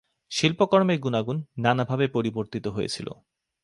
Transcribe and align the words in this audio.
শিল্পকর্মের 0.31 0.99
গুণাগুণ 0.99 1.37
নানাভাবে 1.57 2.05
পরিবর্তিত 2.07 2.65
হয়েছিল। 2.67 3.07